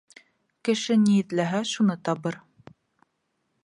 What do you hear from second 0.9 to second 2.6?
ни эҙләһә, шуны табыр.